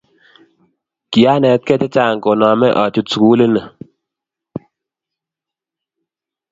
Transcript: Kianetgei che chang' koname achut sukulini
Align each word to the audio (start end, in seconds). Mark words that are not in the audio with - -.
Kianetgei 1.11 1.77
che 1.79 1.87
chang' 1.95 2.21
koname 2.23 2.67
achut 2.83 3.07
sukulini 3.11 3.61